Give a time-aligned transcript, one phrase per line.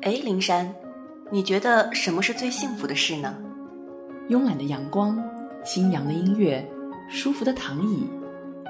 [0.00, 0.74] 哎，灵山，
[1.30, 3.36] 你觉得什么是最幸福的事呢？
[4.30, 5.22] 慵懒的阳光，
[5.64, 6.66] 清扬的音乐，
[7.08, 8.08] 舒服的躺椅，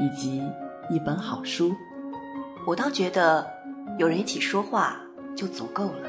[0.01, 0.43] 以及
[0.91, 1.75] 一本好书。
[2.67, 3.49] 我倒觉得
[3.99, 5.01] 有人一起说话
[5.35, 6.09] 就足够了。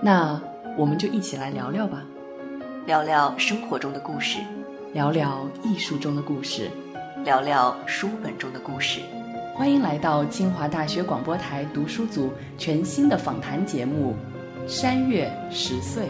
[0.00, 0.40] 那
[0.78, 2.02] 我们就一起来聊聊吧，
[2.86, 4.38] 聊聊生活中的故事，
[4.94, 6.70] 聊聊艺术中的故事，
[7.24, 9.00] 聊聊书本中的故事。
[9.60, 14.16] 欢迎来到清华大学广播台读书组全新的访谈节目
[14.66, 16.06] 《山月十岁》。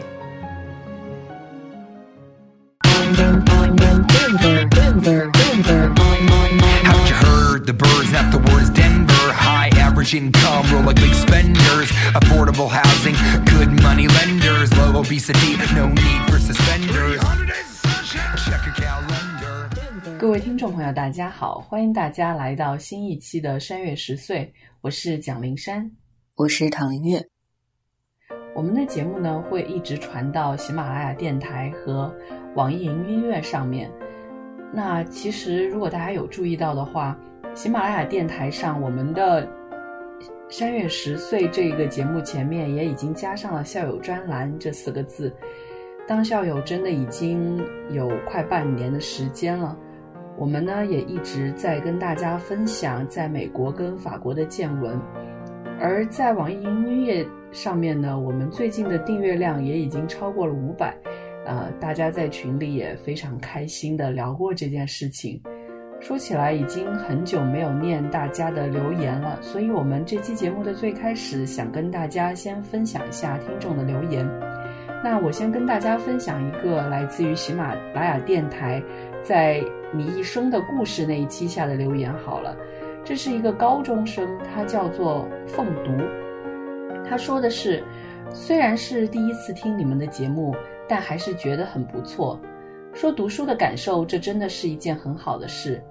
[20.21, 21.59] 各位听众朋友，大家好！
[21.61, 24.45] 欢迎大家来到新一期的《山月十岁》，
[24.81, 25.91] 我是蒋灵山，
[26.35, 27.19] 我是唐林月。
[28.53, 32.13] 我们的节目呢会一直传到喜马拉雅电台和
[32.53, 33.91] 网易云音乐上面。
[34.71, 37.17] 那其实如果大家有注意到的话，
[37.55, 39.43] 喜马拉雅电台上我们的
[40.49, 45.35] 《山月十岁》这个节目前面也已经加上了“校友专栏”这四个字。
[46.07, 47.59] 当校友真的已经
[47.89, 49.75] 有快半年的时间了。
[50.37, 54.99] 我们呢也一直在跟大家分享在美国跟法国的见闻，
[55.79, 60.97] 而在网易云音乐上面呢，我们最近的订阅量也已经超过了五百，
[61.45, 65.39] 呃，大家在群里也非常开心的聊过这件事情。
[65.99, 74.27] 说起来已经很久没有念大家的留言了，所以我们这期节目的最开始想跟大家先分享一下听众的留言。
[75.03, 78.81] 那我先跟大家分享一个来自于喜马拉雅电台
[79.21, 79.63] 在。
[79.93, 82.55] 你一生的故事那一期下的留言好了，
[83.03, 85.91] 这是一个高中生，他叫做凤读。
[87.05, 87.83] 他说的是，
[88.31, 90.55] 虽然是第一次听你们的节目，
[90.87, 92.39] 但还是觉得很不错。
[92.93, 95.83] 说读书的感受，这真的是一件很好的事。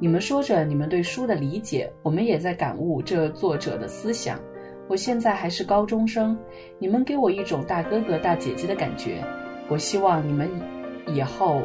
[0.00, 4.40] 你们说着你们对书的理解，我们也在感悟这作者的思想。
[4.88, 6.36] 我现在还是高中生，
[6.78, 9.22] 你们给我一种大哥哥大姐姐的感觉。
[9.68, 10.50] 我希望你们
[11.06, 11.62] 以后。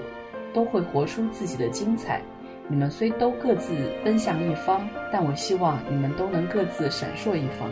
[0.53, 2.21] 都会活出自己的精彩。
[2.67, 3.73] 你们虽都各自
[4.03, 7.69] 奔向一方，但我希望你们都能各自闪烁一方。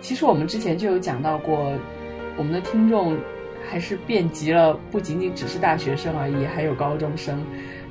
[0.00, 1.72] 其实我们之前就有讲到过，
[2.36, 3.16] 我们的听众
[3.68, 7.42] 还是遍及了，不仅仅只是大学生而已，还有高中生。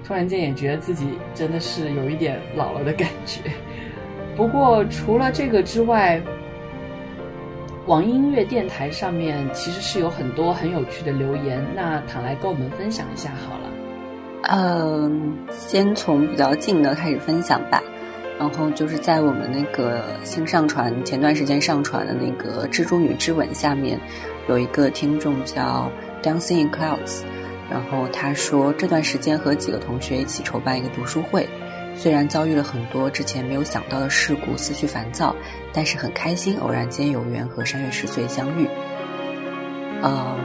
[0.03, 3.41] 突然间也觉得自己真的是有一点老了的感觉。
[4.35, 6.21] 不过除了这个之外，
[7.87, 13.71] 网易音乐电台上面其实是有很多很有趣的留言，那躺来跟我们分享一下好了。
[14.49, 17.81] 嗯，先从比较近的开始分享吧。
[18.37, 23.97] 然后就是在我们那个新上传前段时间上传的那个《蜘蛛女之吻》下面，
[24.49, 25.89] 有一个听众叫
[26.21, 27.23] Dancing in Clouds，
[27.71, 31.47] 然后他说这段时间和几个同学一起筹办一个读书会。
[31.97, 35.35] 虽然遭遇了很多之前没有想到的事故，思绪烦躁，
[35.74, 38.68] 但是很开心，偶然间有缘和山月十岁相遇。
[40.03, 40.38] 呃，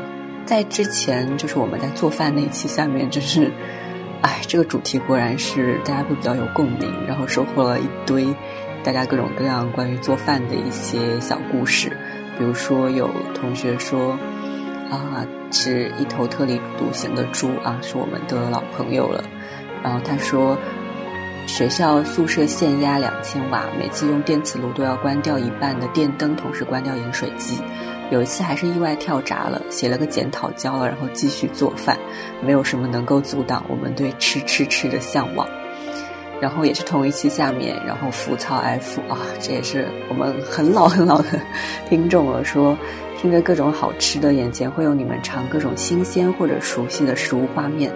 [0.47, 3.53] 在之前就是我们在做饭那期下面，就是，
[4.23, 8.27] 哎，这个主题果然是大家会比较有共鸣，然后收获了一堆
[8.83, 11.95] 大家各种各样关于做饭的一些小故事。
[12.39, 14.19] 比如说有同学说，
[14.91, 19.23] 啊，是一头特立独行的猪啊，是我们的老朋友了。
[19.83, 20.57] 然后他说。
[21.47, 27.59] 学校宿舍限压两千瓦，每次用电磁炉都要关掉一半的电灯，同时关掉饮水机。
[28.11, 31.99] 有一次还是意外跳闸了，写了个检讨交了，然后继续做饭，
[32.41, 35.47] 没有什么能够阻挡我们对吃吃吃的向往。
[36.41, 41.39] 然后也是同一期下面，然后浮躁 F 啊，这也是我们很老很老的
[41.89, 42.77] 听众了，说。
[43.21, 47.89] 听着各种好吃的，眼前会有你们尝各种新鲜或者熟悉的食物画面。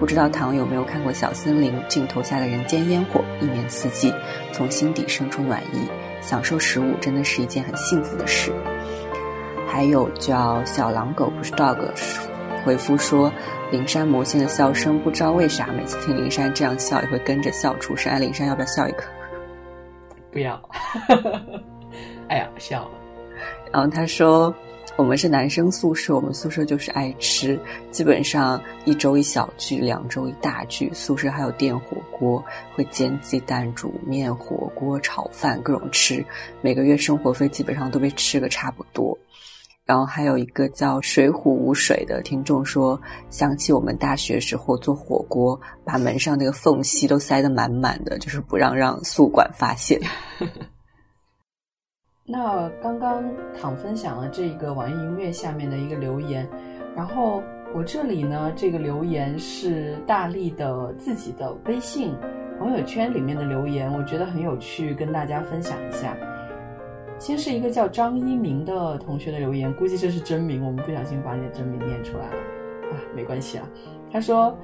[0.00, 4.10] 不知道唐有没有看过《小森林》镜头下的人间烟火，一年四季
[4.50, 5.86] 从心底生出暖意。
[6.22, 8.50] 享受食物真的是一件很幸福的事。
[9.68, 11.76] 还有叫小狼狗不是 dog
[12.64, 13.30] 回复说，
[13.70, 18.18] 灵山魔仙的笑声，不知道为啥每次听灵山这样笑，也会跟着笑出声。
[18.18, 19.02] 灵山要不要笑一个？
[20.32, 20.60] 不要。
[22.28, 22.90] 哎呀，笑了。
[23.70, 24.54] 然后他说。
[24.96, 27.58] 我们是男生宿舍，我们宿舍就是爱吃，
[27.90, 30.90] 基本上一周一小聚，两周一大聚。
[30.92, 32.44] 宿舍还有电火锅，
[32.74, 36.24] 会煎鸡蛋、煮面、火锅、炒饭，各种吃。
[36.60, 39.16] 每个月生活费基本上都被吃个差不多。
[39.86, 43.00] 然后还有一个叫水浒无水的听众说，
[43.30, 49.98] 想起我们大学时候做火锅，把门上那个缝隙都塞得满满的，就是不让让宿管发现。
[52.30, 53.24] 那刚刚
[53.60, 56.48] 躺分享了这个网易音乐下面的一个留言，
[56.94, 57.42] 然后
[57.74, 62.14] 我这里呢，这个留言是大力的自己的微信
[62.56, 66.16] 朋友圈里面的留言，我觉得很有趣，跟大家分享一下。
[67.18, 72.36] 先是一个叫张一鸣的同学的留言，估计这是真名，我们不小心把你的真名念出来了，
[72.92, 73.68] 啊，没关系啊。
[74.12, 74.56] 他说。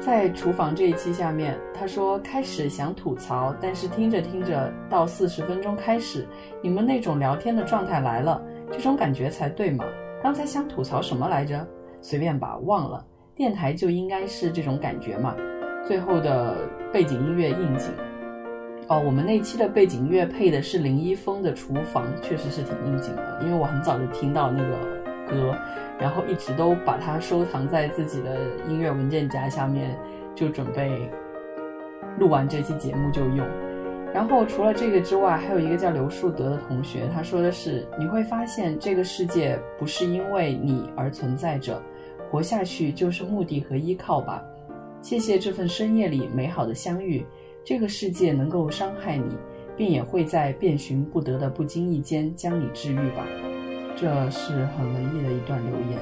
[0.00, 6.26] 在厨房这一期下面，他说开始想吐槽，但是听着听着到四十分钟开始，
[6.62, 9.84] 你们那种聊天的状态来了，这种感觉才对嘛。
[10.22, 11.66] 刚才想吐槽什么来着？
[12.00, 13.04] 随便吧，忘了。
[13.34, 15.34] 电台就应该是这种感觉嘛。
[15.86, 16.56] 最后的
[16.92, 17.90] 背景音乐应景。
[18.88, 24.93] 哦，我们那期的背景音乐配的是林一峰的《厨房》，确实是挺应景的，因为我很早就听到那个。
[25.28, 25.56] 歌，
[25.98, 28.38] 然后一直都把它收藏在自己的
[28.68, 29.98] 音乐文件夹下面，
[30.34, 31.10] 就准备
[32.18, 33.46] 录完这期节目就用。
[34.12, 41.82] 然后除了这个之外，还有一个叫刘树德的同学，他说的是：你会发现这个世界不是因为你而存在着，
[42.30, 44.40] 活下去就是目的和依靠吧。
[45.00, 47.26] 谢谢这份深夜里美好的相遇。
[47.64, 49.36] 这个世界能够伤害你，
[49.76, 53.26] 并也会在遍寻不得的不经意间将你治愈吧。
[53.96, 55.98] 这是很文艺的一段留言，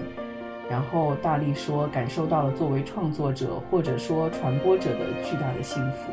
[0.71, 6.12] 然后大力说感受到了作为创作者或者说传播者的巨大的幸福。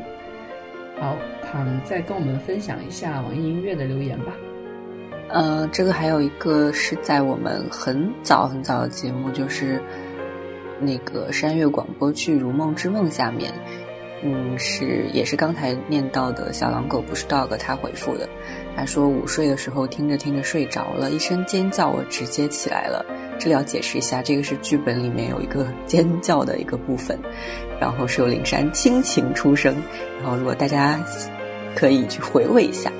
[1.00, 4.32] 好，他们再跟我们分享一下网易音乐的留言吧。
[5.28, 9.80] 呃，这个还有一个是在我们很早很早的节目，就是
[10.78, 13.52] 那个山月广播剧《如梦之梦》下面。
[14.22, 18.28] 嗯，是也是刚才念到的小狼狗不是 dog，他回复的，
[18.76, 23.04] 他说午睡的时候听着听着睡着了，一声尖叫我直接起来了。
[23.38, 27.18] 这里要解释一下，这个是剧本里面有一个 尖叫的一个部分，
[27.80, 29.74] 然后是由灵山倾情出声，
[30.20, 31.02] 然后如果大家
[31.74, 32.92] 可以去回味一下。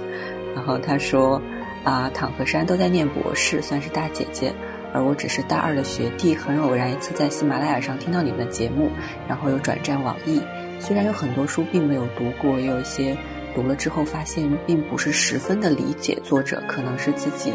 [0.54, 1.40] 然后他说
[1.84, 4.50] 啊，躺和山都在念博士，算是大姐姐，
[4.94, 8.90] 而我只是大二的学弟，很偶然一次在喜马拉雅上听到你们的节目，
[9.28, 10.40] 然后又转战网易。
[10.80, 13.16] 虽然有很多书并没有读过，也有一些
[13.54, 17.52] 读了之后发现并不是十分的理解作者，可能是自己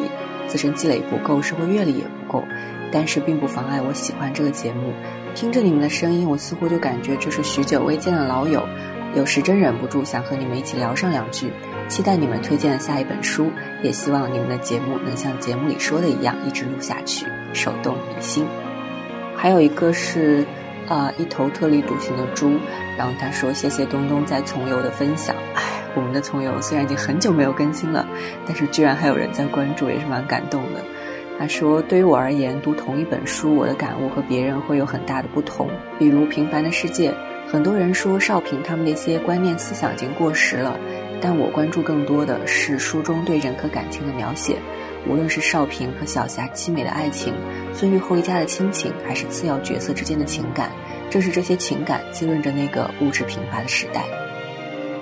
[0.47, 2.43] 自身积累不够，社会阅历也不够，
[2.91, 4.93] 但是并不妨碍我喜欢这个节目。
[5.33, 8.65] 听着你们的声音，我似乎就感觉这是许久未见的老友，
[9.15, 11.51] 有时真忍不住想和你们一起聊上两句。
[11.89, 13.51] 期待你们推荐的下一本书，
[13.83, 17.25] 也希望你们的节目能像节目里说的一样，一直录下去。
[17.53, 18.45] 手动比心。
[19.35, 20.45] 还有一个是。
[20.87, 22.51] 啊，一头特立独行的猪。
[22.97, 25.35] 然后他说：“谢谢东东在从游的分享。
[25.53, 25.61] 哎，
[25.95, 28.07] 我们的从游虽然已经很久没有更新了，
[28.45, 30.79] 但是居然还有人在关注，也是蛮感动的。”
[31.37, 35.69] 他说：“对于我而言，读同一本书，我的感悟和别人会有很大的不同。
[35.99, 37.11] 比如《平凡的世界》，
[37.51, 40.79] 很多人说少平他们那些观念思想已经过时了，
[41.19, 44.55] 但我关注更多的是书中对人和感情的描写。”
[45.07, 47.33] 无论是少平和小霞凄美的爱情，
[47.73, 50.71] 孙玉厚一家的亲情，还是次要角色之间的情感，
[51.09, 54.03] 正是这些情感滋润着那个物质贫乏的时代。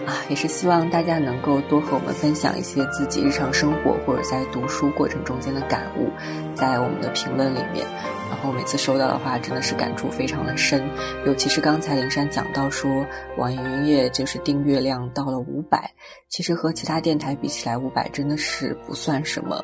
[0.06, 6.12] 啊，也是希望大家能够多和我们分享一些自己日常生活或者在读书过程中间的感悟，
[6.54, 7.88] 在我们的评论里面。
[8.30, 10.84] 然后每次收到的话，真的是感触非常的深。
[11.26, 13.06] 尤其是刚才灵山讲到说，
[13.38, 15.90] 网易云音乐就是订阅量到了五百，
[16.28, 19.64] 其实和其他电台比起来，五百真的是不算什么。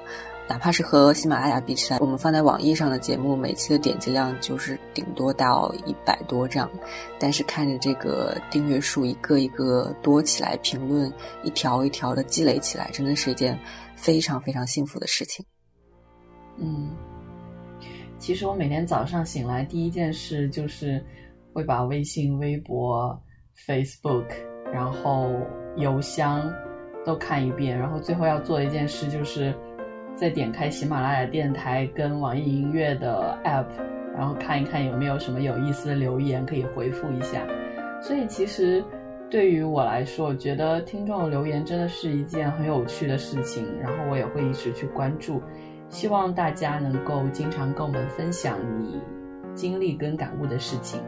[0.49, 6.67] 哪怕是和喜马拉雅比起来，我们放在网易上的节目，每期的点击量就是顶多到一百多这样。
[7.19, 11.13] 但是看着这个订阅数一个一个多起来，评论
[11.43, 13.57] 一条一条的积累起来，真的是一件
[13.95, 15.45] 非常非常幸福的事情。
[16.57, 16.89] 嗯，
[18.17, 20.99] 其实我每天早上醒来第一件事就是
[21.53, 23.15] 会把微信、微博、
[23.67, 24.25] Facebook，
[24.73, 25.29] 然后
[25.77, 26.51] 邮箱
[27.05, 29.53] 都看一遍，然后最后要做一件事就是。
[30.19, 33.67] 再点开喜马拉雅电台跟网易音乐的 App，
[34.13, 37.47] 然后看一看有没有什么有意思的留言可以回复一下。
[38.01, 38.83] 所以其实
[39.29, 45.41] 对于我来说，我觉得听众留言真的是一件很有趣的事情，然后我也会一直去关注。
[45.87, 49.01] 希望大家能够经常跟我们分享你
[49.55, 50.99] 经历跟感悟的事情。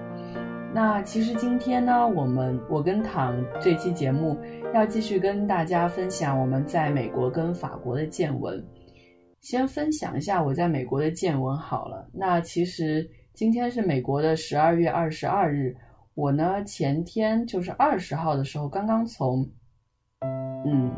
[0.73, 4.37] 那其实今天呢，我们我跟唐这期节目
[4.73, 8.63] 要继续跟大家分享我们在美国跟法国的见闻。
[9.41, 12.07] 先分享一下我在美国的见闻好了。
[12.13, 15.75] 那其实今天是美国的十二月二十二日，
[16.13, 19.49] 我呢前天就是二十号的时候刚刚从
[20.65, 20.91] 嗯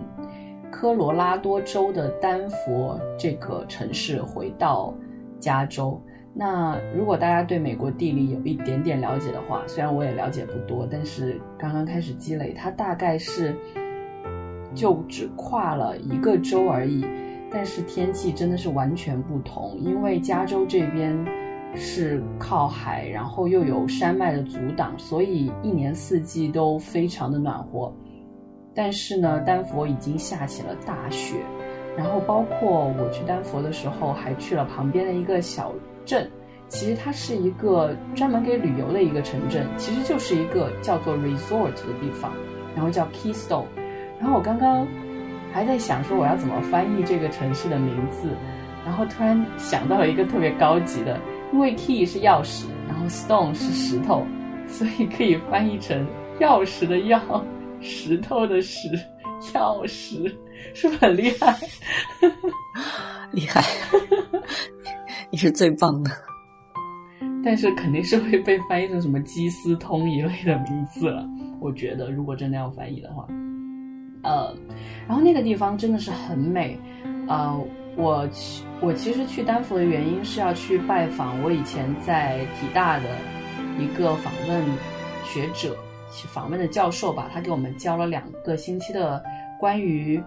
[0.70, 4.94] 科罗拉多州的丹佛这个城市回到
[5.40, 6.00] 加州。
[6.36, 13.56] 那如果大家对美国地理有一点点了解的话，虽然我也了解不多，但是刚刚开始积累，它大概是
[14.76, 17.06] 就只跨了一个州而已。
[17.54, 21.16] 但是天气真的是完全不同，因为加州这边
[21.76, 27.94] 是靠海，然后又有山脉的阻挡，所以一年四季都非常的暖和。
[28.74, 31.36] 但是呢，丹佛已经下起了大雪，
[31.96, 35.72] 然后包括我去丹佛的时候，还去了旁边的一个小
[36.04, 36.28] 镇，
[36.68, 42.34] 其实它是一个专门给旅游的一个城镇，其实就是一个叫做 resort 的地方，
[42.76, 43.66] 然后叫 Keystone。
[44.20, 44.88] 然后我刚刚
[45.54, 48.28] 还在想说我要怎么翻译这个城市的名字，
[48.84, 51.20] 然后突然想到了一个特别高级的，
[51.54, 54.26] 因为 key 是钥匙，然后 stone 是石头，
[54.68, 56.06] 所以可以翻译成
[56.40, 57.22] 钥匙的钥。
[57.86, 58.88] 石头的石，
[59.54, 60.34] 钥匙，
[60.74, 61.54] 是不是很厉害？
[63.34, 63.62] 厉害，
[65.30, 66.10] 你是最棒的。
[67.44, 71.28] 但是肯定是会被翻译成什么基斯通一类的名字了。
[71.60, 73.28] 我觉得如果真的要翻译的话，
[74.24, 74.54] 呃，
[75.08, 76.80] 然后那个地方真的是很美。
[77.28, 77.58] 呃，
[77.96, 78.28] 我
[78.82, 83.06] 我其实去丹佛的原因是要去拜访我以前在体大的
[83.78, 84.64] 一个访问
[85.24, 85.76] 学者。
[86.28, 89.20] 访问的教授吧，他给我们教了两个星期的
[89.60, 90.24] 关于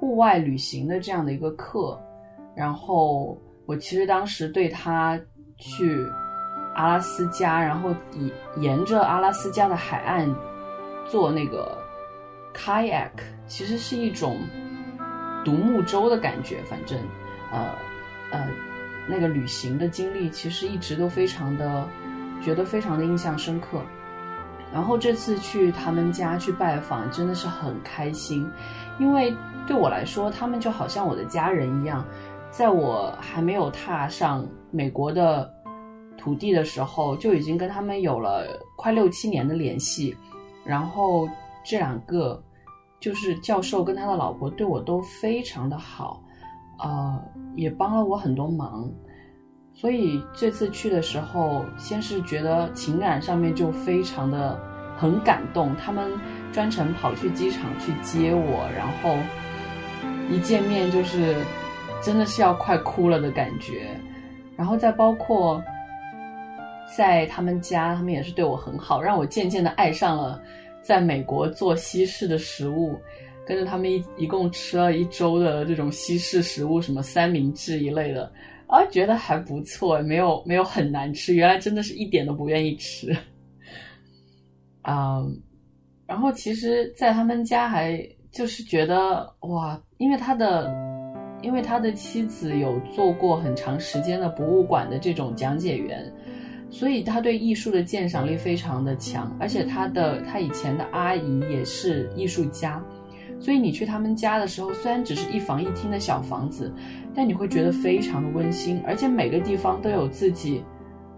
[0.00, 2.00] 户外旅行的这样的一个课，
[2.56, 5.20] 然后我其实当时对他
[5.58, 6.02] 去
[6.74, 10.26] 阿拉斯加，然后以沿着阿拉斯加的海岸
[11.06, 11.76] 做那个
[12.54, 13.10] kayak，
[13.46, 14.38] 其实是一种
[15.44, 16.62] 独木舟的感觉。
[16.70, 16.98] 反正，
[17.52, 17.74] 呃
[18.30, 18.48] 呃，
[19.06, 21.86] 那个旅行的经历其实一直都非常的
[22.42, 23.82] 觉得非常的印象深刻。
[24.72, 28.50] 然后这次去他们家去拜访，真的是很开心，
[28.98, 29.32] 因为
[29.66, 32.04] 对我来说，他们就好像我的家人一样。
[32.50, 35.52] 在我还没有踏上美国的
[36.16, 38.46] 土地的时候，就已经跟他们有了
[38.76, 40.16] 快六七年的联系。
[40.64, 41.28] 然后
[41.64, 42.42] 这两个
[43.00, 46.22] 就是教授跟他的老婆对我都非常的好，
[46.78, 47.22] 呃，
[47.56, 48.88] 也帮了我很多忙。
[49.72, 54.56] 所以这次去的时候，先是觉得情感上面就非常的
[54.96, 56.12] 很感动，他们
[56.52, 59.16] 专程跑去机场去接我，然后
[60.30, 61.34] 一见面就是
[62.00, 63.88] 真的是要快哭了的感觉。
[64.56, 65.60] 然后再包括
[66.96, 70.40] 在他们家，他们也是对我很好，让我渐渐的爱上了
[70.84, 72.94] 在美国做西式的食物，
[73.46, 78.30] 跟着他们一一共吃了一周的这种西式食物，什么三明治一类的。
[78.66, 81.34] 啊，觉得还不错，没有没有很难吃。
[81.34, 83.14] 原来真的是一点都不愿意吃，
[84.88, 85.40] 嗯，
[86.06, 87.98] 然后其实，在他们家还
[88.32, 90.74] 就是觉得哇，因为他的
[91.42, 96.12] 因为他的妻子有做过很长时间的博物馆的这种讲解员，
[96.74, 102.82] 所以他对艺术的鉴赏力非常的强，而且他的他以前的阿姨也是艺术家。
[103.38, 106.74] 所以你去他们家的时候，虽然只是一房一厅的小房子，
[107.14, 110.64] 但你会觉得非常的温馨，而且每个地方都有自己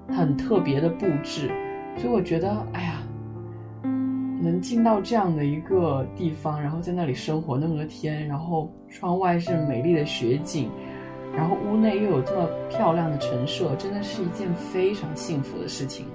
[0.08, 1.50] 很特别的布置。
[1.96, 3.02] 所以我觉得，哎呀，
[3.82, 10.68] 能进到这样的一个地方，然后在那里生活那么多天，然后窗外是美丽的雪景，
[11.36, 16.06] 然后屋内又有这么漂亮的陈设，真的是一件非常幸福的事情。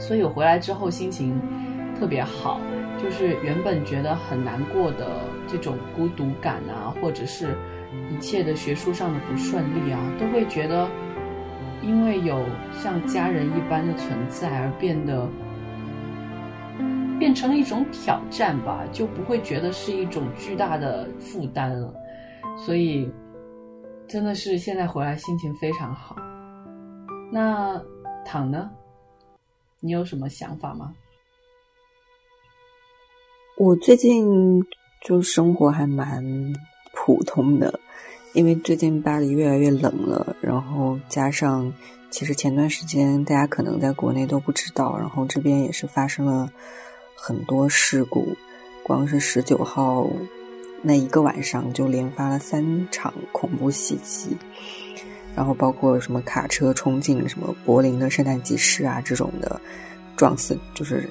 [0.00, 1.38] 所以我回来之后心情
[1.98, 2.60] 特别好。
[3.02, 7.56] 就是原本觉得很难过的这种孤独感啊，或者是
[8.12, 10.88] 一切的学术上的不顺利啊，都会觉得，
[11.82, 12.38] 因为有
[12.72, 15.26] 像家人一般的存在而变得
[17.18, 21.92] 变成了一种挑战吧，就不会觉得是一种巨大的负担了。
[22.56, 23.10] 所以
[24.12, 26.14] 真的是现在回来心情非常好。
[27.32, 27.82] 那
[28.26, 28.70] 躺呢？
[29.80, 30.92] 你有什么想法吗？
[33.56, 34.62] 我最近
[35.00, 36.22] 就生活还蛮
[36.92, 37.80] 普通的，
[38.34, 41.72] 因为最近巴黎越来越冷了，然后加上
[42.10, 46.52] 其实前段时间大家可能在国内都不知道，然后这边也是发生了
[47.16, 48.36] 很多事故，
[48.82, 50.06] 光是十九号
[50.82, 54.36] 那一个晚上就连发了三场恐怖袭击，
[55.34, 59.60] 然后包括什么卡车冲进什么柏林的圣诞集市啊这种的，
[60.16, 61.08] 撞死就是。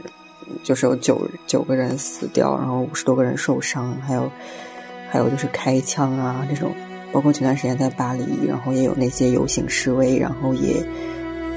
[0.63, 4.29] 就是有九九个人死掉，然后五十多个人受伤，还有
[5.09, 6.75] 还有就是开枪啊这种，
[7.13, 10.85] 包括前段时间在巴黎，然后也有那些游行示威，然后也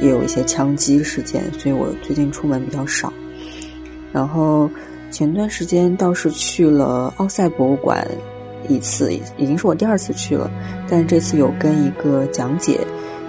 [0.00, 3.12] 也有一些枪击事件，所以我最近出门比较少。
[4.12, 4.70] 然后
[5.14, 8.04] 前段时间倒是去了奥赛博物馆
[8.68, 10.50] 一次，已经是我第二次去了，
[10.88, 12.80] 但这次有跟一个讲解，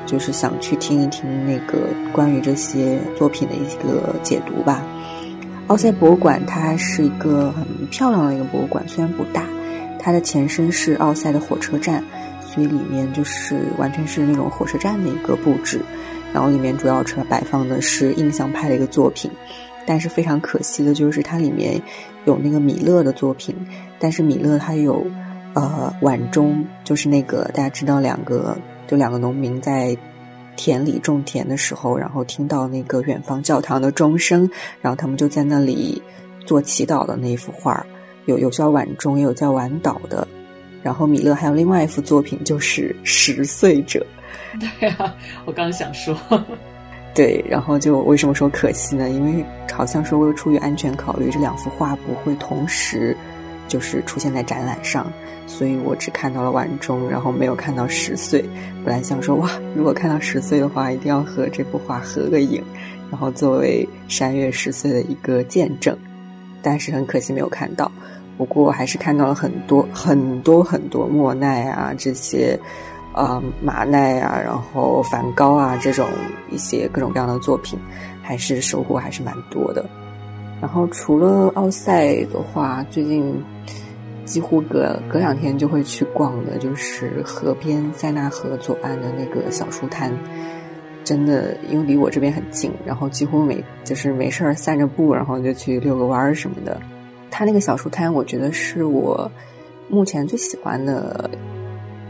[0.04, 1.78] 就是想去听一听那个
[2.12, 4.84] 关于这些作品的一个解读吧。
[5.68, 9.44] 奥赛博物馆它是一个很漂亮的一个博物馆，虽然不大，
[10.00, 12.04] 它的前身是奥赛的火车站，
[12.42, 15.80] 所以里面就是完全是那种火车站的一个布置。
[16.34, 19.32] 然后里面主要是摆放的是印象派的一个作品，
[19.86, 21.82] 但是非常可惜的就是它里面
[22.26, 23.56] 有那个米勒的作品，
[24.00, 25.06] 但是米勒他有
[25.54, 29.96] 呃晚钟，就是那个大家知道两个就两个农民在
[30.56, 34.50] 田里种田的时候，然后听到那个远方教堂的钟声，
[34.82, 36.02] 然后他们就在那里
[36.46, 37.86] 做祈祷的那一幅画，
[38.26, 40.28] 有有叫晚钟，也有叫晚祷的。
[40.82, 44.06] 然后米勒还有另外一幅作品就是《十岁者》。
[44.80, 45.16] 对啊，
[45.46, 46.16] 我刚想说，
[47.16, 49.10] 对，然后就为什么说可惜呢？
[49.10, 53.16] 因为好像说出于安全考虑，这两幅画不会同时
[53.70, 55.08] 就是出现在展览上，
[55.48, 58.44] 所以我只看到了晚钟，然后没有看到十岁。
[58.84, 62.62] 本来想说哇，如果看到十岁的话，一定要和这幅画合个影，
[63.10, 65.98] 然后作为山月十岁的一个见证，
[66.62, 67.90] 但是很可惜没有看到。
[68.38, 72.60] 不过还是看到了很多很多很多莫奈啊这些。
[73.16, 76.06] 啊，马奈啊，然后梵高啊，这种
[76.52, 77.80] 一些各种各样的作品，
[78.22, 79.86] 还是收获还是蛮多的。
[80.62, 83.34] 然后除了奥赛的话，最近
[84.26, 90.12] 几乎隔隔两天就会去逛的，就是河边塞纳河左岸的那个小书摊。
[91.06, 96.82] 真的，因为离我这边很近，然后几乎每就是没事儿散着步，然后就去遛个弯儿什么的。
[97.32, 99.32] 他那个小书摊，我觉得是我
[99.88, 101.30] 目前最喜欢的。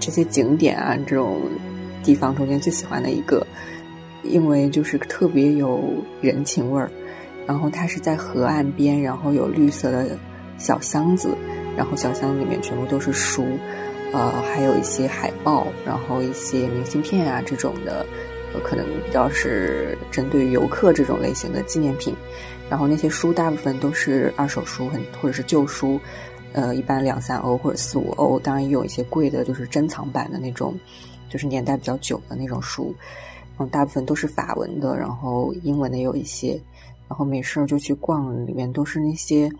[0.05, 1.41] 这些景点啊，这种
[2.03, 3.43] 地方中间最喜欢的一个，
[4.21, 5.81] 因为就是特别有
[6.21, 6.91] 人情味儿。
[7.47, 10.15] 然后它是在河岸边，然后有绿色的
[10.59, 11.35] 小箱子，
[11.75, 13.43] 然后小箱子里面全部都是书，
[14.13, 18.05] 呃，还有一些海报，然后一些明信片啊这种的，
[18.63, 22.13] 可能比较是针对游客这种类型的纪念品。
[22.69, 25.99] 然后那些书大部分都是二手书，很或者是旧书。
[26.55, 30.73] 呃，一般两三欧或者四五欧，当然也有一些贵的，就是珍藏版的那种，
[31.29, 32.95] 就是年代比较久的那种书。
[33.59, 36.57] 嗯，大部分都是法文的，然后英文的也有一些。
[37.07, 39.51] 然后没事就去逛，里面都是那些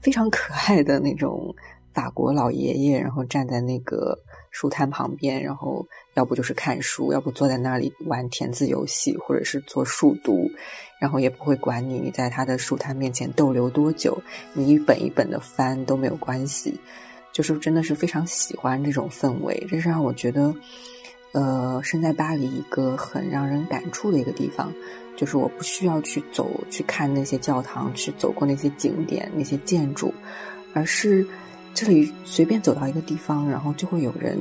[0.00, 1.54] 非常可爱的那种
[1.92, 4.18] 法国老爷爷，然后站在那个
[4.52, 5.84] 书摊旁边，然后
[6.14, 10.48] 要不就是看书，要不坐在那里玩填字游戏，或者是做数独。
[11.00, 14.16] 然后也不会管你，你在他的书摊面前逗留多久，
[14.52, 16.78] 你一本一本的翻都没有关系，
[17.32, 20.54] 就是真的是非常喜欢这种氛围，这是让我觉得，
[21.32, 24.72] 呃，身在巴黎一个很让人感触的一个地方，
[25.16, 30.14] 就是我不需要去走去看那些教堂，去走过那些景点那些建筑，
[30.72, 31.26] 而是
[31.74, 34.38] 这里随便走到一个地方，然后就会有人。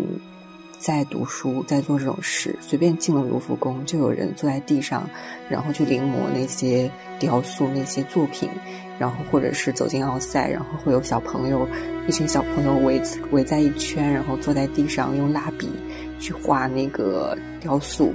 [0.81, 5.07] 在读书，在做这种事，随便进了卢浮宫，就有人坐在地上，
[5.47, 6.89] 然后去临摹那些
[7.19, 8.49] 雕塑、那些作品，
[8.97, 11.67] 然后或者是走进奥赛，然后会有小朋友，
[12.07, 15.69] 一群小朋友围围在一圈，然后坐在地上用蜡笔
[16.19, 18.11] 去画那个雕塑，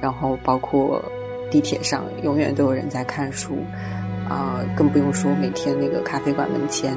[0.00, 1.00] 然后包括
[1.48, 3.58] 地铁上永远都有人在看书，
[4.28, 6.92] 啊，更不用说每天那个咖啡馆门前。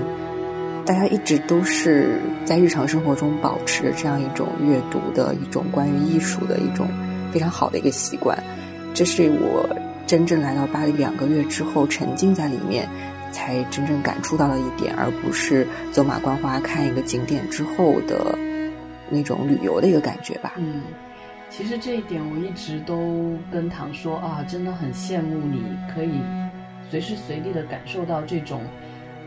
[0.88, 6.88] 大家一直都是在日常生活中保持着这样一种阅读的一种关于艺术的一种
[7.30, 8.42] 非常好的一个习惯，
[8.94, 9.68] 这是我
[10.08, 12.88] 真正来到巴黎两个月之后沉浸在里面，
[13.34, 18.40] 才真正感触到了一点，而不是走马观花看一个景点之后的
[19.10, 20.54] 那种旅游的一个感觉吧。
[20.56, 20.84] 嗯，
[21.50, 26.22] 其实这一点我一直都跟唐说啊，真的很羡慕你可以
[26.90, 28.62] 随时随地的感受到这种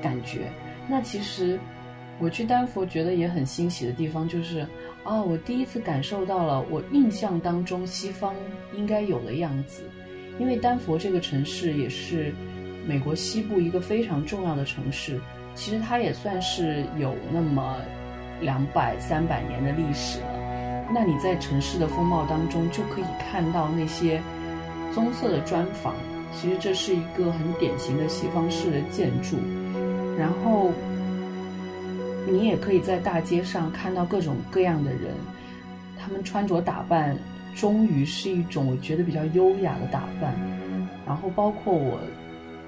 [0.00, 0.50] 感觉。
[0.90, 1.56] 那其实，
[2.18, 4.66] 我去丹佛觉得也很欣喜的地方就是，
[5.04, 8.34] 哦，我第一次感受到了我印象当中西方
[8.76, 9.84] 应该有的样子。
[10.40, 12.34] 因为丹佛这个城市也是
[12.86, 15.20] 美国西部一个非常重要的城市，
[15.54, 17.76] 其实它也算是有那么
[18.40, 20.86] 两百三百年的历史了。
[20.92, 24.20] 那你在城市的风貌当中就可以看到那些
[24.92, 25.94] 棕色的砖房，
[26.34, 29.36] 其实这是一个很典型的西方式的建筑。
[30.20, 30.70] 然后，
[32.28, 35.14] 你也可以在大街上看到各种各样的人，
[35.98, 37.16] 他们穿着打扮，
[37.54, 40.34] 终于是一种我觉得比较优雅的打扮。
[41.06, 41.98] 然后，包括我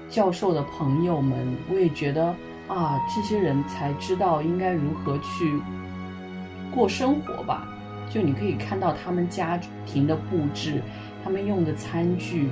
[0.09, 1.37] 教授的朋友们，
[1.71, 2.33] 我也觉得
[2.67, 5.53] 啊，这些人才知道应该如何去
[6.73, 7.67] 过生活吧。
[8.09, 10.81] 就你可以看到他们家庭的布置，
[11.23, 12.49] 他们用的餐具。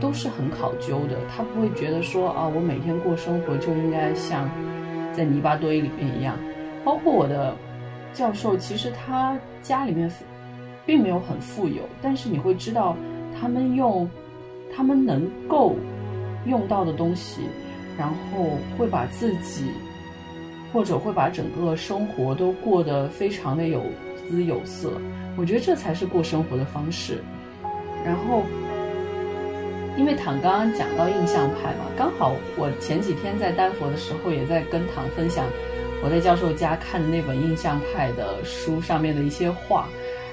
[0.00, 4.48] 都是很考究的，他不会觉得说啊，我每天过生活就应该像
[5.12, 6.36] 在泥巴堆里面一样。
[6.84, 7.56] 包括我的
[8.12, 10.10] 教授，其实他家里面
[10.84, 12.96] 并没有很富有，但是你会知道
[13.40, 14.08] 他们用
[14.74, 15.74] 他们能够
[16.46, 17.42] 用到的东西，
[17.98, 19.64] 然后会把自己
[20.72, 23.82] 或者会把整个生活都过得非常的有
[24.28, 24.92] 滋有色。
[25.36, 27.22] 我觉得这才是过生活的方式。
[28.04, 28.42] 然后，
[29.96, 35.46] 因为唐刚刚讲到印象派嘛，刚好我前几天在丹佛的时候也在跟唐分享
[36.02, 39.88] 我在教授家看的那本印象派的书上面的一些画，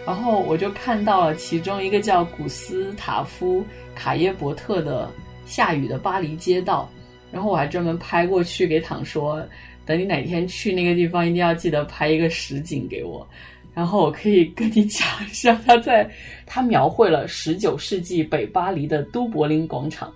[0.05, 3.61] 然后我就看到了其中一个叫古斯塔夫·
[3.95, 5.09] 卡耶伯特的
[5.49, 6.89] 《下雨的巴黎街道》，
[7.33, 9.41] 然后我还专门拍过去给唐说，
[9.85, 13.25] 等你哪天去那个地方，一定要记得拍一个实景给我。
[13.73, 16.09] 然后我可以跟你讲一下，他在
[16.45, 20.13] 他描绘了十九世纪北巴黎的都柏林广场，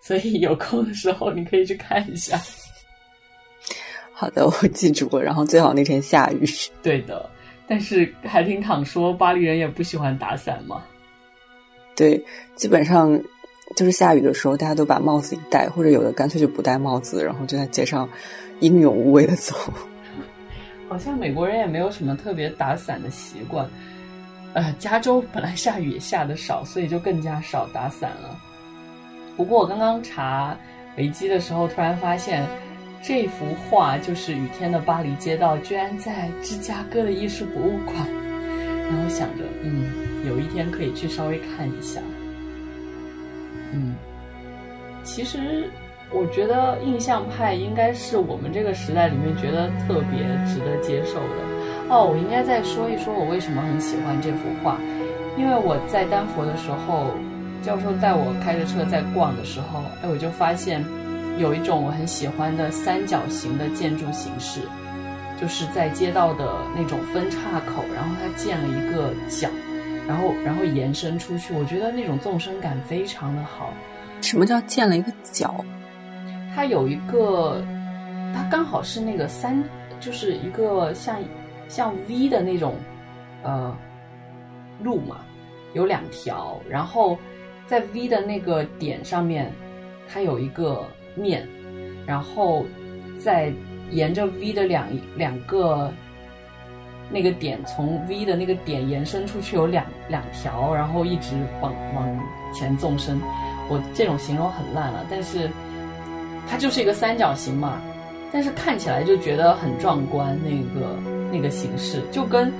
[0.00, 2.40] 所以有空的时候你可以去看一下。
[4.12, 5.22] 好的，我记住了。
[5.22, 6.44] 然后最好那天下雨。
[6.82, 7.28] 对的，
[7.66, 10.82] 但是还听躺说巴黎人也不喜欢打伞嘛。
[11.96, 12.22] 对，
[12.54, 13.20] 基本上
[13.76, 18.08] 就是下雨的时候，大家都把帽子一戴，或者有的干脆就不戴帽子，然后就在街上
[18.60, 19.54] 英勇无畏的走。
[20.90, 23.64] 好像美国人也没有什么特别打伞的习惯，
[24.54, 28.36] 呃，加州本来下雨也下的少，所以就更加少打伞了。
[29.36, 30.56] 不过我刚刚查
[30.98, 32.44] 维基的时候，突然发现
[33.04, 37.94] 这幅画就是雨天的巴黎街道，居然在芝加哥的艺术博物馆。
[38.90, 42.00] 然后想着，嗯，有一天可以去稍微看一下。
[43.72, 43.94] 嗯，
[45.04, 45.70] 其实。
[46.12, 51.50] 我觉得印象派应该是我们这个时代里面觉得特别值得接受的。
[51.88, 54.78] 哦，我应该再说一说我为什么很喜欢这幅画，
[55.36, 57.06] 因为我在丹佛的时候，
[57.62, 60.84] 教授带我开着车在逛的时候，哎，我就发现
[61.38, 64.60] 有一种我很喜欢的三角形的建筑形式，
[65.40, 66.44] 就是在街道的
[66.76, 69.48] 那种分叉口，然后它建了一个角，
[70.06, 73.72] 然后然后延伸出去，我觉得那种纵深感非常的好。
[74.20, 75.64] 什么叫建了一个角？
[76.54, 77.64] 它有一个，
[78.34, 79.62] 它刚好是那个三，
[80.00, 81.16] 就是一个像
[81.68, 82.74] 像 V 的那种
[83.42, 83.74] 呃
[84.82, 85.18] 路嘛，
[85.72, 87.16] 有两条，然后
[87.66, 89.50] 在 V 的那个点上面，
[90.08, 90.84] 它有一个
[91.14, 91.48] 面，
[92.04, 92.66] 然后
[93.18, 93.52] 在
[93.90, 94.86] 沿着 V 的两
[95.16, 95.92] 两个
[97.10, 102.20] 那个点，从 V 的那个点延伸出去有两两条，然后一直往往
[102.52, 103.20] 前纵深。
[103.68, 105.48] 我这种形容很烂了，但是。
[106.50, 107.80] 它就是一个三角形嘛，
[108.32, 110.36] 但是看起来就觉得很壮观。
[110.42, 110.96] 那个
[111.30, 112.52] 那个形式就跟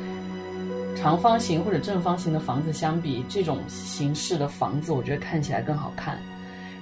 [0.95, 6.17] 长方形或者正方形的房子相比，这种形式的房子我觉得看起来更好看。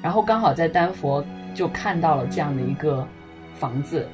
[0.02, 3.08] 然后刚好在丹佛就看到了这样的一个
[3.54, 4.06] 房子，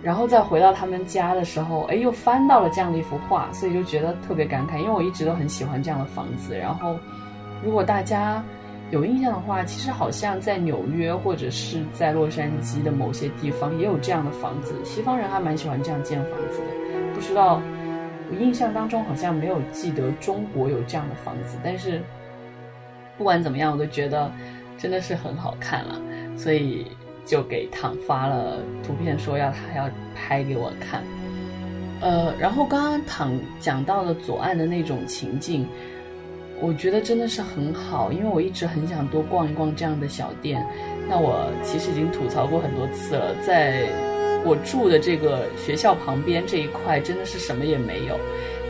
[0.00, 4.78] 然后再回到他们家的时候，哎，又翻到了这样的一幅画，所以就觉得特别感慨。
[4.78, 6.56] 因为我一直都很喜欢这样的房子。
[6.56, 6.96] 然后
[7.64, 8.40] 如果大家。
[8.92, 14.74] 有印象的话，其实好像在纽约或者是在洛杉矶的某些地方也有这样的房子。
[14.84, 16.66] 西方人还蛮喜欢这样建房子的。
[17.12, 17.60] 不知道，
[18.30, 21.58] 我印象当中好像没有记得中国有这样的房子。
[21.64, 22.00] 但是
[23.18, 24.30] 不管怎么样，我都觉得
[24.78, 26.00] 真的是很好看了，
[26.36, 26.86] 所以
[27.24, 31.02] 就给唐发了图片，说要他要拍给我看。
[32.00, 35.66] 呃，然后刚刚唐讲到的左岸的那种情境。
[36.60, 40.66] 我觉得真的是很好，因为我一直很想多逛一逛这样的小店。
[41.08, 43.86] 那我其实已经吐槽过很多次了，在
[44.44, 48.18] 我住的这个学校旁边这一块真的是什么也没有，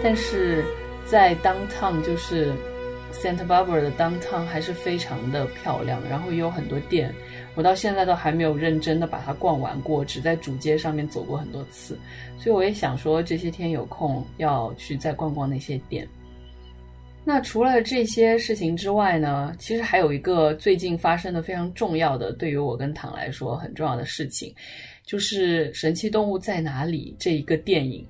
[0.03, 0.65] 但是
[1.07, 2.53] 在 downtown 就是
[3.13, 7.15] Santa Barbara 的 downtown 还是非常的漂亮，然后也有很多店。
[7.55, 11.99] 我到现在都还没有认真的把它逛完过，只在主街上面走过很多次，
[12.39, 16.07] 所以我也想说这些天有空要去再逛逛那些店。
[17.29, 24.55] 那除了这些事情之外呢，其实还有一个最近发生的非常重要的，对于我跟唐来说很重要的事情，
[25.05, 28.07] 就是《神奇动物在哪里》这一个电影。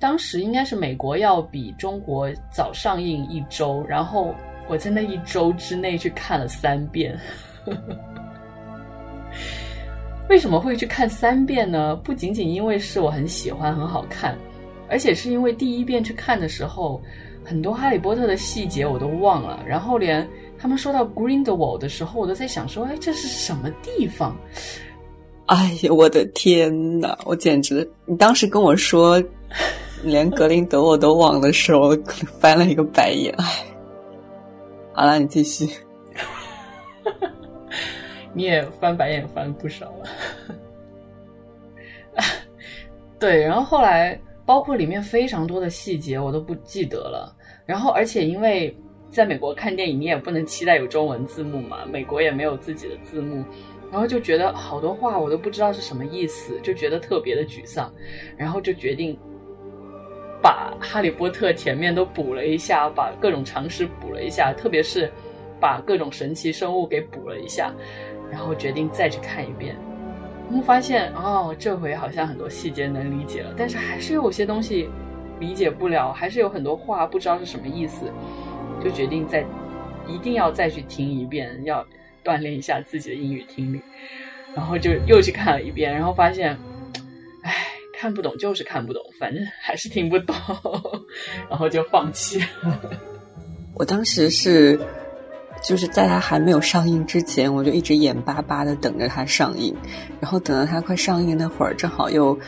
[0.00, 4.34] 当时应该是美国要比中国早上映一周，然后
[4.66, 7.16] 我在那一周之内去看了三遍。
[10.28, 11.94] 为什么会去看三遍呢？
[11.94, 14.36] 不仅仅因为是我很喜欢、很好看，
[14.88, 17.00] 而且是因为第一遍去看的时候。
[17.48, 24.36] 很多哈利波特的细节我都忘了，然后连他们说到 Grindelwald 的时候，我都在想说，哎，这是什么地方？
[25.46, 27.90] 哎呀，我的天呐，我简直！
[28.04, 29.22] 你当时跟我说
[30.02, 31.98] 连格林德沃都忘的时候，我
[32.38, 33.34] 翻了一个白眼。
[33.38, 33.64] 哎，
[34.92, 35.66] 好了，你继续。
[38.34, 40.04] 你也翻白眼翻不少了。
[43.18, 47.34] 对，然后后来包括里面非常多的细节，我都不记得了。
[47.68, 48.74] 然后，而且因为
[49.10, 51.84] 在美国看电影，你也不能期待有中文字幕嘛。
[51.84, 53.44] 美国也没有自己的字幕，
[53.92, 57.92] 然后就觉得好多话我都不知道是什么意思，就觉得特别的沮丧，
[58.38, 59.14] 然后就决定
[60.40, 65.12] 把《哈利波特》前面都补了一下，把各种常识补了一下，特别是
[65.60, 67.70] 把各种神奇生物给补了一下，
[68.30, 69.76] 然后决定再去看一遍。
[70.50, 74.88] 我发现哦，这回好像很多细节能理解了，但是还是有些东西
[75.40, 78.06] 理解不了，还是有很多话不知道是什么意思，
[78.82, 79.44] 就决定再
[80.06, 81.84] 一定要再去听一遍，要
[82.24, 83.80] 锻炼一下自己的英语听力，
[84.54, 86.56] 然后就又去看了一遍，然后发现，
[87.42, 87.54] 唉，
[87.92, 90.34] 看不懂就是看不懂，反正还是听不懂，
[91.48, 92.46] 然后就放弃了。
[93.74, 94.78] 我当时是。
[95.60, 99.74] 就是在它还没有上映之前，我就一直眼巴巴的等着它上映，
[100.20, 102.38] 然后等到它快上映那会儿，正好又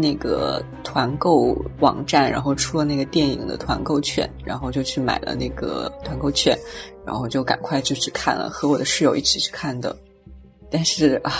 [0.00, 6.56] 那个团购网站，然后出了那个电影的团购券，然后就去买了那个团购券，
[7.04, 9.96] 然后就赶快就去看了，和我的室友一起去看的。
[10.70, 11.32] 但是唉，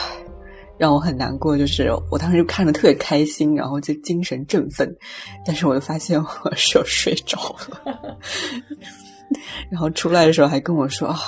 [0.77, 4.93] 让我很难过，就是我当时看的特别开心，然后就精神振奋，
[5.47, 8.19] 但是我就发现我室友睡着了。
[9.71, 11.19] 然后出来的时候还跟我说啊，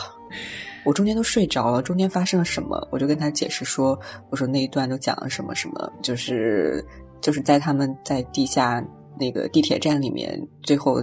[0.86, 2.88] 我中间都睡着了，中间发生了什么？
[2.90, 3.98] 我就跟他解释说，
[4.30, 6.82] 我说那一段都讲了什么什么，就是
[7.20, 8.84] 就是在他们在地下
[9.18, 11.02] 那个地铁站里面，最后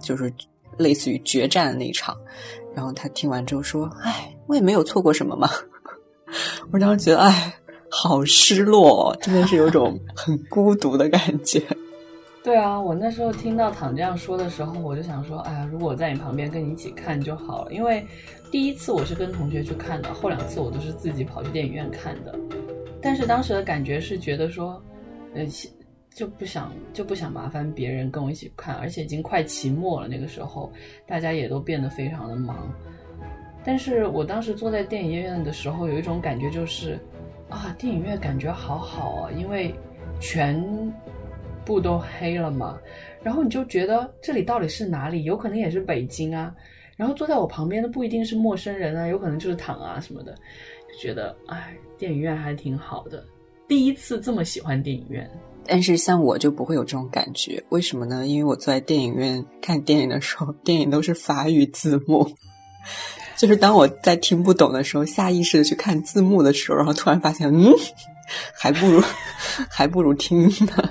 [0.00, 0.32] 就是
[0.78, 2.16] 类似于决战那一场。
[2.74, 5.48] 然后他听完之后说，哎，我也没有错过什么嘛。
[6.70, 7.54] 我当时觉得，哎，
[7.90, 11.62] 好失落，真的是有种 很孤独的感觉。
[12.42, 17.72] 对啊，我那时候听到躺这样说的时候，我就想说，哎呀，如果我在你旁边跟你一起看就好了。
[17.72, 18.04] 因为
[18.50, 22.34] 第一次我是跟同学去看的，后两次我都是自己跑去电影院看的。
[23.02, 24.82] 但是当时的感觉是觉得说，
[25.34, 25.46] 呃，
[26.14, 30.72] 就不想就不想麻烦别人跟我一起看，而且已经快期末了，那个时候
[31.06, 32.72] 大家也都变得非常的忙。
[33.64, 36.98] 但是我当时坐在电影院的时候，有一种感觉就是，
[37.48, 39.74] 啊，电影院感觉好好啊，因为
[40.20, 40.92] 全。
[41.64, 42.76] 部都黑了嘛，
[43.22, 45.22] 然后你就觉得这里到底是哪里？
[45.22, 46.52] 有可能也是北京啊。
[46.96, 53.24] 然后坐在我旁边的不一定是陌生人啊，有可能就是躺啊什么的，就觉得哎，电影院还挺好的。
[53.72, 55.26] 第一次这么喜欢电影院，
[55.64, 58.26] 但是像我就不会有这种感觉，为什么呢？
[58.26, 62.30] 因为我坐在电影院看电影的时候，电影都是法语字幕，
[63.34, 67.72] 就是当我在听不懂的时候，下意识的去看字幕的时候，然后突然发现，嗯，
[68.54, 69.02] 还不如
[69.70, 70.90] 还不如听呢。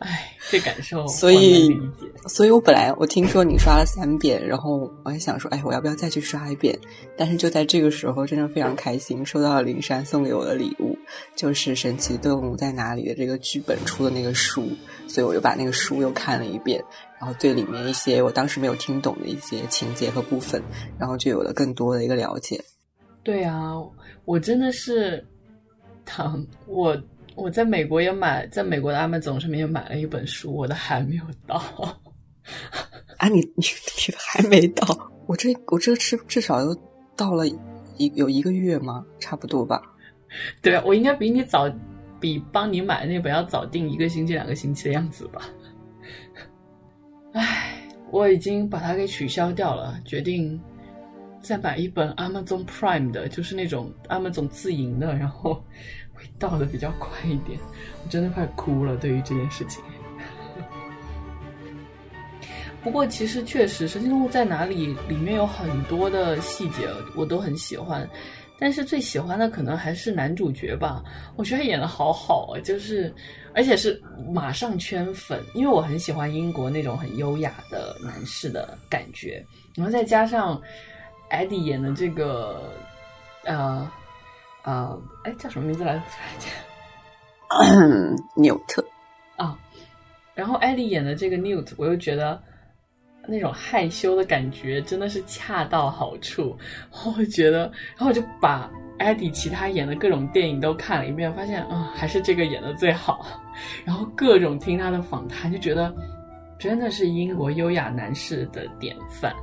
[0.00, 1.70] 哎，这感受，所以，
[2.28, 6.78] 所以我本来我听说你刷了三遍，然后我还想说，哎，我要不要再去刷一遍？
[7.16, 10.98] 但是就在这个时候，真的非常开心，收到了灵山送给我的礼物，
[11.34, 14.68] 就是《神奇动物在哪里》的这个剧本出的那个书，
[15.06, 16.82] 所以我又把那个书又看了一遍，
[17.20, 20.62] 然后对里面一些我当时没有听懂的一些情节和部分，
[20.98, 22.60] 然后就有了更多的一个了解。
[23.22, 23.72] 对啊，
[24.24, 25.24] 我真的是，
[26.04, 26.96] 唐我。
[27.34, 31.62] 我在美国也买，在美国的 Amazon 上面也买了一本书，我的还没有到。
[33.18, 33.64] 啊，你你
[34.06, 34.86] 你的还没到？
[35.26, 36.74] 我这我这是至少都
[37.16, 37.46] 到了
[37.96, 39.04] 一有一个月吗？
[39.18, 39.82] 差不多吧。
[40.60, 41.68] 对啊，我应该比你早，
[42.20, 45.42] 比帮你买那本要早订一个星期、两个星期的样子吧。
[47.32, 50.60] 唉，我已经把它给取消掉了，决定
[51.40, 55.62] 再买一本 Amazon Prime 的，就是那种 Amazon 自营的，然后。
[56.18, 57.60] 会到的比较快一点，
[58.02, 58.96] 我真的快哭了。
[58.96, 59.84] 对于这件事情，
[62.86, 68.08] 不过其实确实《神奇动物在哪里》里面有很多的细节我都很喜欢，
[68.60, 71.02] 但是最喜欢的可能还是男主角吧。
[71.34, 73.12] 我觉得他演的好好啊，就是
[73.54, 74.00] 而且是
[74.32, 79.44] 马上圈粉，因为我很喜欢英国那种很优雅的男士的感觉，
[79.74, 80.62] 然后再加上
[81.28, 82.72] 艾迪演的这个
[83.42, 83.90] 呃。
[84.62, 86.00] 呃，哎，叫什么名字来
[86.38, 86.46] 着？
[88.36, 88.84] 纽特
[89.36, 89.58] 啊，
[90.34, 92.42] 然后艾莉演的这个 Newt，我又觉得
[93.26, 96.56] 那种害羞的感觉真的是恰到好处。
[97.04, 103.26] 我觉得，然后我就把艾迪其他演的各种电影都看了一遍，发现啊，还是这个演的最好。
[103.84, 105.94] 然后各种听他的访谈，就觉得
[106.58, 109.34] 真的是英国优雅男士的典范。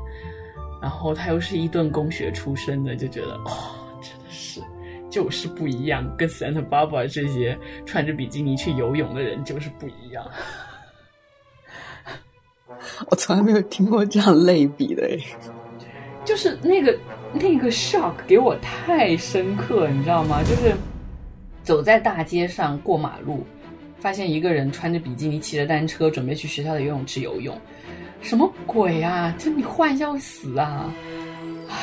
[0.82, 4.62] 然后他又是伊顿公学出身的，就觉得哦，真的是。
[5.10, 10.26] 就是不一样，跟 Santa Barbara 这些穿着比基尼去游泳的人就是不一样。
[13.10, 15.10] 我从来没有听过这样类比的，
[16.26, 16.98] 就是那个
[17.34, 20.42] 那个 shock 给我太深刻，你知道吗？
[20.44, 20.74] 就是
[21.64, 23.46] 走在大街上过马路，
[23.98, 27.58] 发现一个人穿着比基尼骑着单车准备去学校的游泳池游泳，
[28.22, 29.34] 什么鬼啊？
[29.38, 30.94] 这你换一下会死啊！
[31.70, 31.76] 唉。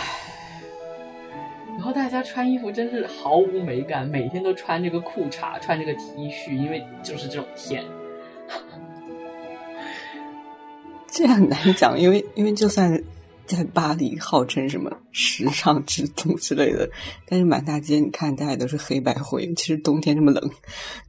[1.83, 7.83] 后大家穿衣服真是毫无美感，每天都穿这个裤衩，穿这个 T 恤，因为就是这种天。
[11.11, 13.03] 这很难讲，因为因为就算
[13.47, 16.89] 在巴黎号称什么时尚之都之类的，
[17.27, 19.53] 但是满大街你看，大家都是黑白灰。
[19.55, 20.51] 其实冬天这么冷，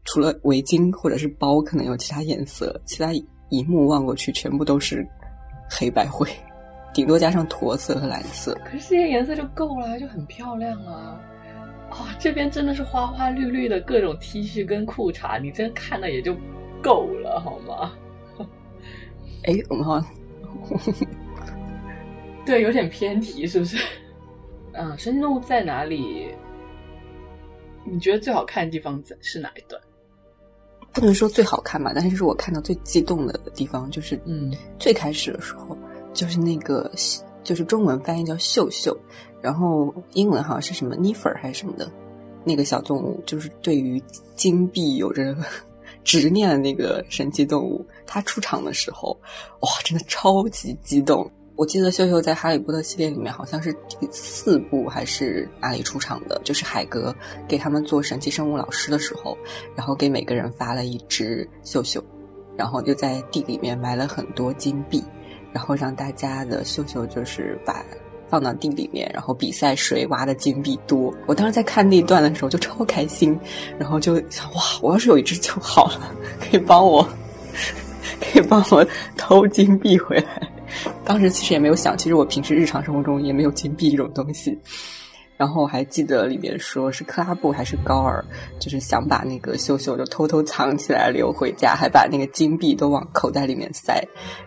[0.06, 3.14] 除了围巾或者是包可能有其他颜色，其他
[3.50, 5.08] 一目望过去全部都是
[5.70, 6.28] 黑白灰，
[6.94, 8.58] 顶多加上驼色和蓝色。
[8.66, 11.20] 可是这些颜色就够了，就很漂亮啊。
[11.92, 16.36] 啊，这边真的是花花绿绿的各种 T 恤跟裤衩，你真看的也就
[16.82, 17.92] 够了，好吗？
[19.44, 20.10] 哎，我们好像
[22.46, 23.78] 对有点偏题，是不是？
[24.74, 26.28] 嗯，神奇动物在哪里？
[27.84, 29.82] 你觉得最好看的地方在是哪一段？
[30.94, 35.78] 不能说最好看吧，但是是我看到最激动的地方，就是嗯，最开始的时候，
[36.14, 36.92] 就是那个
[37.44, 38.96] 就是中文翻译叫秀秀，
[39.42, 41.92] 然后英文好像是什么 Nifer 还是什么的，
[42.44, 44.02] 那个小动物就是对于
[44.36, 45.36] 金币有着。
[46.04, 49.18] 执念的那个神奇动物，它出场的时候，
[49.62, 51.30] 哇，真的超级激动！
[51.56, 57.16] 我记得秀秀在《哈利波特》系列里面好像是第四部还是哪里出场的，就是海格
[57.48, 59.38] 给他们做神奇生物老师的时候，
[59.76, 62.04] 然后给每个人发了一只秀秀，
[62.58, 65.04] 然后就在地里面埋了很多金币，
[65.54, 67.86] 然后让大家的秀秀就是把。
[68.32, 71.14] 放到地里面，然后比赛谁挖的金币多。
[71.28, 73.38] 我当时在看那段的时候就超开心，
[73.78, 77.06] 然后就想哇，我要是有一只就好了，可以帮我，
[78.22, 80.50] 可以帮我偷金币回来。
[81.04, 84.58] 当时其实也没有想，其实我平时日常生活中也没有金币这种东西。
[85.36, 88.24] 然后我还记得里面说是克拉布还是高尔，
[88.60, 94.02] 就是想把那个秀秀就偷偷藏起来留回家，还把那个金币都往口袋里面塞。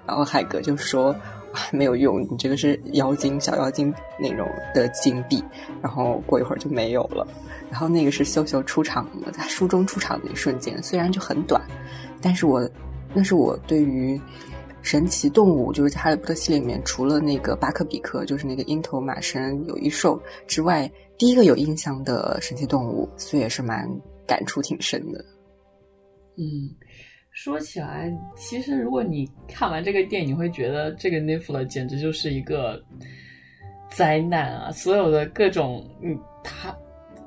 [0.06, 1.14] 然后海格就说。
[1.72, 5.42] 没有用，你这个是妖精小妖精那种的金币，
[5.82, 7.26] 然后过一会儿就没有了。
[7.70, 11.60] 然后那个是秀秀出场的，在书中出场的一瞬间，虽然就很短，
[12.20, 12.68] 但是我
[13.12, 14.20] 那是我对于
[14.82, 23.88] 神奇动物，就是在哈利波特系列里面，除了那个巴克比克，就是那个鹰头马身有一兽之外，第一个有印象的神奇动物，所以也是蛮
[24.26, 25.24] 感触挺深的。
[26.36, 26.70] 嗯。
[27.34, 32.80] 说起来，其实如果你看完这个电影，你会觉得这个 Nifla 简直就是一个
[33.90, 34.70] 灾难啊！
[34.70, 36.72] 所有的各种，嗯，他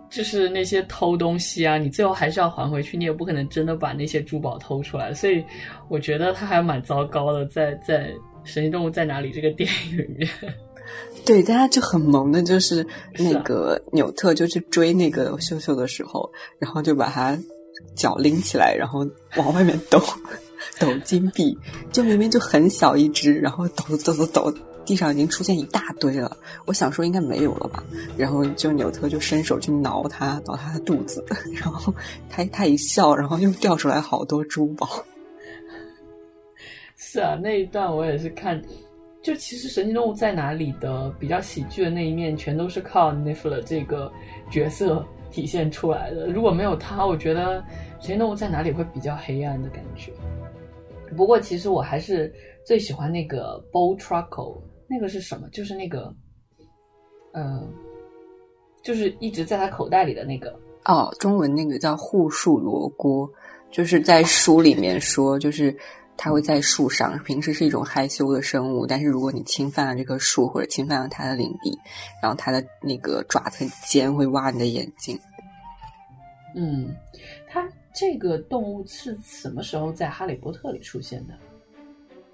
[0.09, 5.13] 就是那些偷东西啊，你最后还是要还回去，你也不可能真的把那些珠宝偷出来。
[5.13, 5.43] 所以
[5.89, 8.09] 我觉得他还蛮糟糕的，在在
[8.45, 10.29] 《神奇动物在哪里》这个电影里面。
[11.25, 12.87] 对，大家就很萌的，就是
[13.19, 17.37] 那个纽特就去追那个秀秀的时候，然后就把他。
[17.95, 20.01] 脚拎起来，然后往外面抖
[20.79, 21.57] 抖金币，
[21.91, 24.53] 就明明就很小一只，然后抖抖抖抖，
[24.85, 26.37] 地上已经出现一大堆了。
[26.65, 27.83] 我想说应该没有了吧，
[28.17, 31.93] 然后就纽特就伸手去挠它，挠它的肚子， 然后
[32.29, 34.87] 他他一笑，然后又掉出来好多珠宝。
[36.95, 38.61] 是啊，那一段我也是看，
[39.21, 44.11] 就其实神奇动物在哪里的比较喜剧的那一面，全都是靠 n i f l a 这个
[44.49, 45.05] 角色。
[45.37, 47.61] 体现出来的，如果没有他，我觉得
[47.99, 50.11] 《神奇动物在哪里》会比较黑暗的感觉。
[51.15, 52.33] 不过，其实我还是
[52.65, 55.47] 最喜欢那个 Bo Truckle，那个是什么？
[55.49, 56.11] 就是那个，
[57.33, 57.71] 嗯，
[58.81, 60.59] 就是一直在他口袋里的那个。
[60.85, 63.29] 哦，中文那个叫护树罗锅，
[63.69, 65.77] 就是在书里面说，就是。
[66.17, 71.77] 它会在树上，平时是一种害羞的生物，但是如果你侵犯了这棵树或者侵犯了它的领地，
[72.21, 75.17] 然后它的那个爪子尖会挖你的眼睛。
[76.55, 76.95] 嗯，
[77.47, 81.33] 它这个动物是什么时候在《哈利波特》里出现的？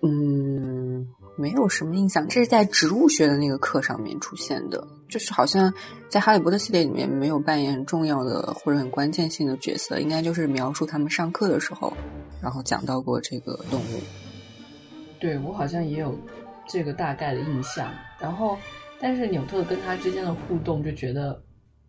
[0.02, 5.72] 嗯，没有什么印象，这是在植物学的那个课上面出现的，就是好像
[6.10, 11.94] 在《哈利波特》系列里面没有扮演重要的或者很关键性的角色，应该就是描述他们上课的时候，
[12.42, 14.02] 然后讲到过这个动物。
[15.20, 16.18] 对我好像也有
[16.68, 18.58] 这个大概的印象，然后
[19.00, 21.40] 但是纽特跟他之间的互动就觉得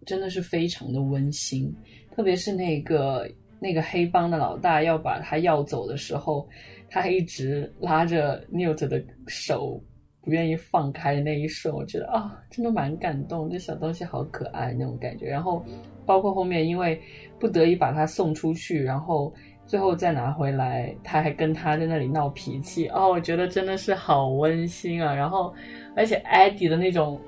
[0.04, 1.74] 真的是非常的温馨，
[2.14, 3.26] 特别是那个
[3.58, 6.46] 那个黑帮的老大要把他要走的时候。
[6.90, 9.82] 他一直拉着纽特的手，
[10.24, 13.50] 不愿意放开的那一瞬，我觉得啊，真的蛮感动。
[13.50, 15.28] 这小东西好可爱那种感觉。
[15.28, 15.62] 然后，
[16.06, 16.98] 包括后面因为
[17.38, 19.32] 不得已把他送出去，然后
[19.66, 22.88] 最后再拿回来，他还跟他在那里闹脾气。
[22.88, 25.14] 哦，我觉得真的是好温馨啊。
[25.14, 25.54] 然后，
[25.94, 27.20] 而且艾迪的那种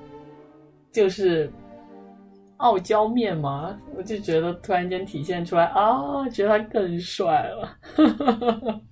[0.91, 1.53] 就是
[2.57, 7.77] 傲娇面嘛，我就觉得突然间体现出来啊，觉得他更帅了。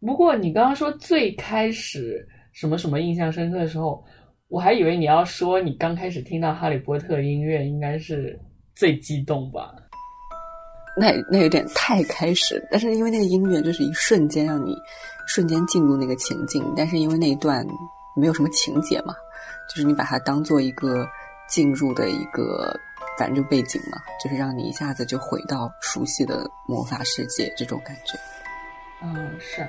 [0.00, 4.04] 不过你刚刚说最开始什么什么印象深刻的时候，
[4.48, 8.38] 我还以为你要说你刚开始听到哈利波特音乐应该是
[8.74, 9.74] 最激动吧？
[10.96, 14.74] 那那有点太开始，但是因为那个音乐就是一瞬间让你
[15.26, 17.64] 瞬间进入那个情境，但是因为那一段
[18.16, 19.14] 没有什么情节嘛，
[19.68, 21.08] 就是你把它当做一个
[21.48, 22.72] 进入的一个
[23.16, 28.18] 反正就背景嘛，就是让你一下子就回到熟悉的魔法世界这种感觉。
[29.00, 29.64] 嗯，是，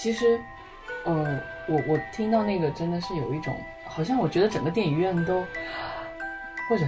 [0.00, 0.40] 其实，
[1.04, 1.38] 呃，
[1.68, 3.54] 我我听到那个真的是有一种，
[3.86, 5.44] 好像我觉得整个电影院都
[6.68, 6.84] 或者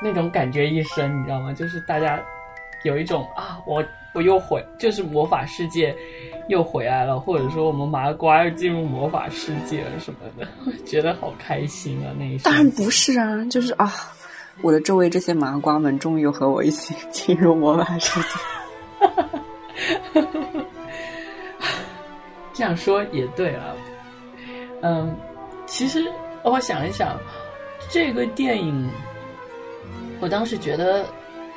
[0.00, 1.52] 那种感觉一生，你知道吗？
[1.52, 2.22] 就是大家
[2.84, 5.92] 有一种啊，我我又回，就是魔法世界
[6.48, 10.46] 又回来了，或者说我们麻瓜又进入魔法世界了什么的，
[10.86, 12.14] 觉得好开心啊！
[12.16, 13.92] 那一当然不是啊，就是啊，
[14.62, 18.28] 我的周围这些麻瓜们终于和我一起 进入魔法世界。
[22.52, 23.74] 这样说也对啊，
[24.82, 25.16] 嗯，
[25.66, 26.04] 其实
[26.42, 27.18] 我想一想，
[27.88, 28.90] 这个电影，
[30.20, 31.06] 我当时觉得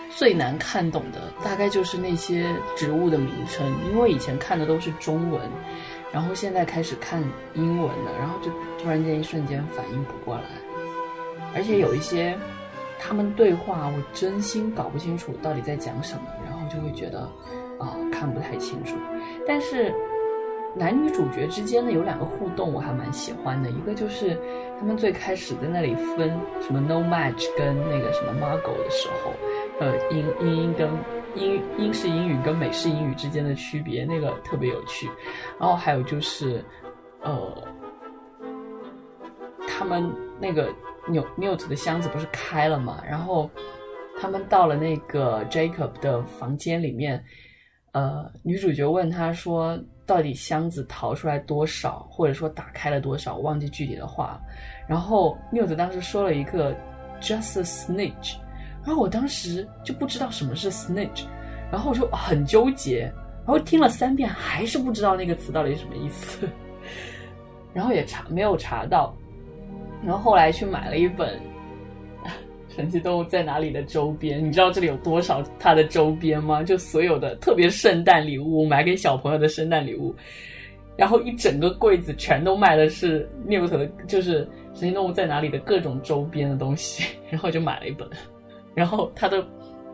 [0.09, 5.41] 最难看懂的，大概就是那些植物的名称，因为以前看的都是中文，
[6.13, 7.21] 然后现在开始看
[7.55, 8.49] 英文了，然后就
[8.81, 10.43] 突然间一瞬间反应不过来，
[11.53, 12.37] 而且有一些
[12.97, 17.19] 他们对话，我真心搞不清楚到底在讲什么，然后就会觉得
[17.79, 18.95] 啊看不太清楚，
[19.45, 19.93] 但是。
[20.77, 23.69] 男女主角之间呢有两个互动，我还蛮喜欢的。
[23.69, 24.37] 一个就是
[24.77, 29.31] 他们最开始在那里分什么 no match 跟那个什么 Margot 的时候，
[29.79, 30.89] 呃，英英英跟
[31.35, 35.09] 英英式英语跟美式英语之间的区别，那个特别有趣。
[35.57, 36.61] 然后还有就是，
[37.21, 37.63] 呃，
[39.65, 40.11] 他们
[40.41, 40.69] 那个
[41.07, 43.01] Newt 的箱子不是开了嘛？
[43.09, 43.49] 然后
[44.19, 47.23] 他们到了那个 Jacob 的房间里面，
[47.93, 49.79] 呃，女主角问他说。
[50.05, 54.39] 到底箱子逃出来多少，或者说打开了多少，忘记具体的话。
[54.87, 56.75] 然后缪子当时说了一个
[57.19, 58.35] just a snitch，
[58.85, 61.25] 然后我当时就不知道什么是 snitch，
[61.71, 63.11] 然后我就很纠结，
[63.45, 66.47] 然后听了三遍还是不知道那个词到底什么意思，
[67.73, 69.15] 然后也查没有查到，
[70.03, 71.39] 然后后来去买了一本。
[72.75, 74.45] 神奇动物在哪里的周边？
[74.45, 76.61] 你知道这里有多少它的周边吗？
[76.61, 80.13] 就所有的特别圣诞礼物，买给小朋友的圣诞礼物，
[80.97, 88.09] 然后一整个柜子全都卖的是 Newt 的，就是神奇动物在哪里的各种周边的东西，然后就买了一本，
[88.75, 89.41] 然后它的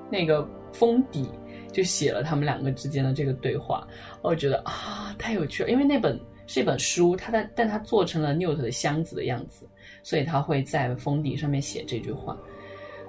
[0.09, 1.29] 那个封底
[1.71, 3.88] 就写了他们两个之间的这个对话，
[4.23, 9.67] 我觉得啊太有趣了，因为那本是一本书，它的但它做成了 Newt 的箱子的样子，
[10.01, 12.36] 所以它会在封底上面写这句话。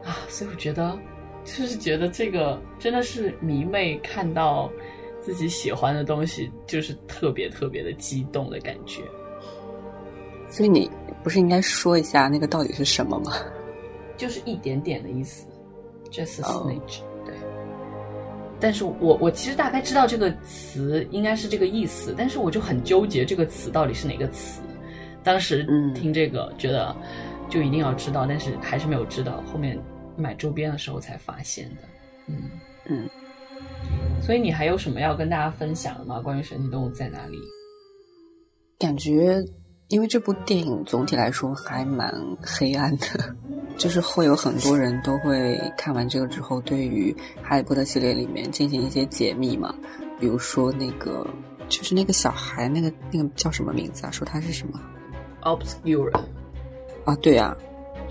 [0.05, 0.99] 啊，所以我觉得，
[1.45, 4.71] 就是觉得这个真的是迷妹看到
[5.21, 9.03] 自己喜欢的东西，就是特别特别的激动的感觉。
[10.49, 10.91] 所以你
[11.23, 13.33] 不是应该说一下那个到底是什么吗？
[14.17, 15.47] 就是一点点的意思
[16.11, 17.01] ，just snitch。
[17.25, 17.35] 对。
[18.61, 24.61] 但是我我其实大概知道这个词应该是这个意思，但是我就很纠结这个词到底是哪个词。
[25.25, 26.95] 当时听这个觉得
[27.49, 29.79] 就一定要知道，但是还是没有知道后面。
[30.17, 31.83] 买周边的时候才发现的，
[32.27, 32.51] 嗯
[32.87, 33.09] 嗯，
[34.23, 36.21] 所以你还有什么要跟大家分享的吗？
[36.21, 37.39] 关于神奇动物在哪里？
[38.79, 39.45] 感觉
[39.89, 43.37] 因为这部电影总体来说还蛮黑暗的，
[43.79, 49.75] 就是会有很多人都会看完这个之后，对于哈利波特系列里面进行一些解密嘛，
[50.19, 51.27] 比如说那个
[51.69, 54.11] 就是那个小孩，那个那个叫什么名字啊？
[54.11, 54.81] 说他是什么
[55.43, 56.11] ？Obscure
[57.05, 57.57] 啊，对啊。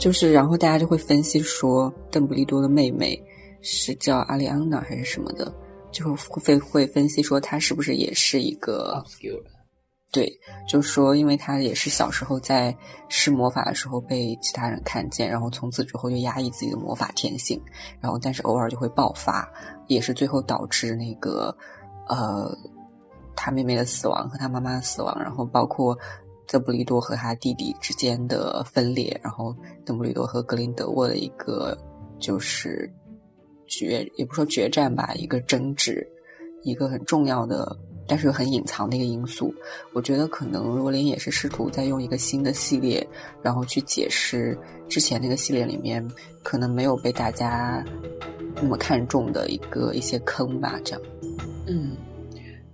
[0.02, 3.16] 就是，然后大家就会分析说，邓布利多的妹妹
[3.62, 5.54] 是叫阿里安娜还是什么的，
[5.92, 6.04] 就
[6.42, 9.04] 会会分析说她是不是也是一个，
[10.12, 10.28] 对，
[10.68, 12.76] 就是说，因为她也是小时候在
[13.10, 17.62] 施魔法的时候被其他人看见，然后从此之后就压抑自己的魔法天性，
[18.00, 19.48] 然后但是偶尔就会爆发，
[19.86, 21.56] 也是最后导致那个
[22.08, 22.52] 呃，
[23.36, 25.96] 他妹妹的死亡和他妈妈的死亡，然后包括。
[26.52, 31.78] 邓布利多和他弟弟之间的分裂，然后邓布利多和格林德沃的一个
[32.20, 32.92] 就是
[33.68, 36.06] 决，也不说决战吧，一个争执，
[36.64, 37.74] 一个很重要的，
[38.06, 39.54] 但是又很隐藏的一个因素。
[39.94, 43.08] 我觉得可能罗琳也是试图在用一个新的系列，
[43.42, 44.58] 然后去解释
[44.90, 46.06] 之前那个系列里面
[46.44, 47.82] 可能没有被大家
[48.58, 51.02] 那么看重的一个一些坑吧，这样。
[51.66, 51.96] 嗯。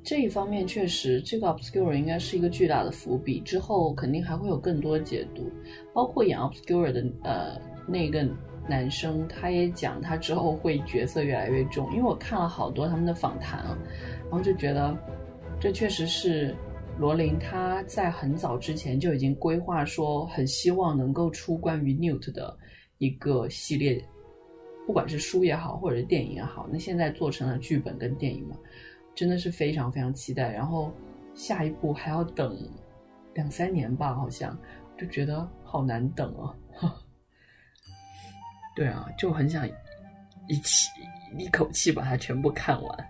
[0.07, 5.51] 这一方面确实，这个 obscure 应该是一个巨大的伏笔，之后肯定还会有更多解读。
[5.93, 8.25] 包括演 obscure 的呃那个
[8.69, 11.91] 男生，他也讲他之后会角色越来越重。
[11.91, 14.97] 因为我看了好多他们的访谈，然后就觉得
[15.59, 16.55] 这确实是
[16.97, 22.57] 罗琳她在很早之前就已经规划说，很希望能够出关于 Newt 的
[22.97, 24.01] 一个系列，
[24.85, 26.65] 不管是书也好，或者是电影也好。
[26.71, 28.55] 那现在做成了剧本跟电影嘛，
[29.17, 30.49] 真的是非常非常期待。
[30.51, 30.93] 然后
[31.33, 32.55] 下一步还要等
[33.33, 34.55] 两三年吧，好像
[34.97, 36.55] 就觉得好难等啊。
[38.75, 39.67] 对啊，就很想
[40.47, 40.87] 一起
[41.37, 43.07] 一口气把它全部看完。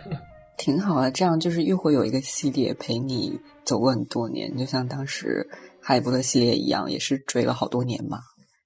[0.56, 5.46] 挺好啊，这样就是又会有一个系列陪你走过很多年，就像当时
[5.86, 8.18] 《哈利波特》系列一样，也是追了好多年嘛。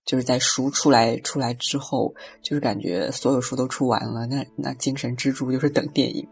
[0.05, 6.29] 就是在书出来出来之后，就是感觉所有书都出完了，那那精神支柱就是等电影，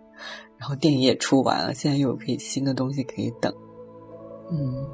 [0.62, 3.52] 然后电影也出完了，现在又有可以新的东西可以等。
[4.52, 4.86] 嗯，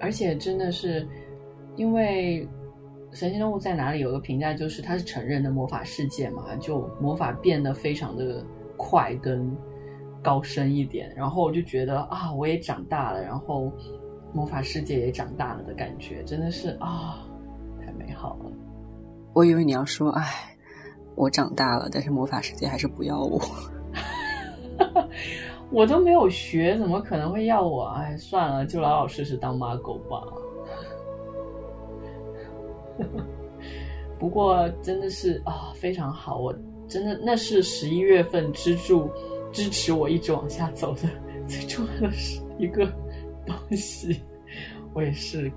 [0.00, 1.06] 而且真的是
[1.76, 2.48] 因为
[3.14, 8.42] 《神奇动物在哪里》有个评价，就是它是成人的魔法世界嘛，就魔法变得非常的
[8.78, 9.54] 快跟。
[10.22, 13.70] 高深一点，然后我就觉得啊，我也长大了，然后
[14.32, 17.28] 魔法世界也长大了的感觉，真的是啊，
[17.78, 18.50] 太美好了。
[19.34, 20.56] 我以为你要说，哎，
[21.14, 23.38] 我长大了，但是魔法世界还是不要我。
[25.74, 27.86] 我都没有学，怎么可能会要我？
[27.96, 30.22] 哎，算了，就老老实实当妈狗吧。
[34.18, 36.54] 不过真的是啊，非常好，我
[36.88, 39.10] 真的那是十一月份支柱。
[39.52, 41.02] 支持我一直往下走的
[41.46, 42.84] 最重要的是一个
[43.46, 44.20] 东西，
[44.92, 45.48] 我也是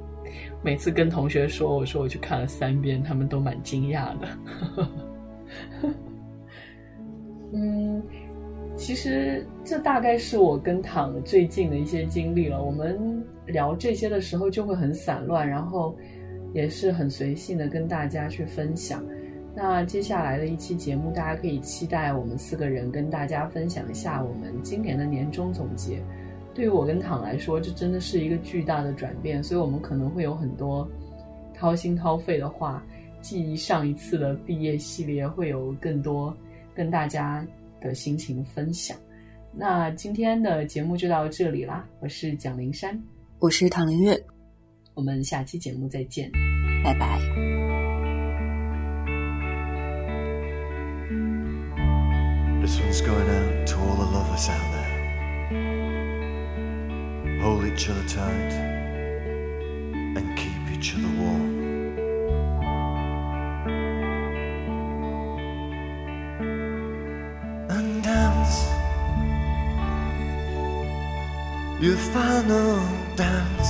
[0.61, 4.27] 每次跟同学说，我说我去看了三遍，他们都蛮惊讶的。
[7.53, 8.03] 嗯，
[8.77, 12.63] 其实这大概是我跟躺最近的一些经历了。
[12.63, 15.97] 我们聊这些的时候就会很散乱，然后
[16.53, 19.03] 也是很随性的跟大家去分享。
[19.55, 25.99] 那接下来的一期节目，大家可以期待我们四个人跟大家分享一下我们今年的年终总结。
[26.53, 30.87] 对于我跟躺来说，这真的是一个巨大的转变，所以我们可能会有很多
[31.53, 32.83] 掏心掏肺的话。
[33.19, 36.33] 记忆上一次的毕业系列，会有更多
[36.73, 37.45] 跟大家
[37.87, 38.97] 的心情分享。
[39.53, 43.01] 那今天的节目就到这里啦，我是蒋灵山，
[43.39, 44.21] 我是唐林月，
[44.93, 46.29] 我们下期节目再见，
[46.83, 47.17] 拜拜。
[52.61, 54.97] This one's going out to all the lovers out there.
[57.41, 58.51] Hold each other tight
[60.15, 61.46] and keep each other warm.
[71.87, 72.79] Your final
[73.15, 73.69] dance.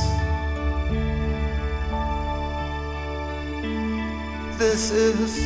[4.58, 5.38] This is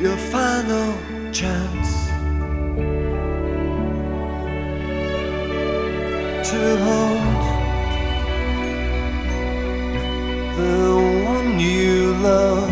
[0.00, 0.92] your final
[1.32, 1.90] chance
[6.50, 7.42] to hold
[10.56, 10.84] the
[11.26, 12.69] one you love.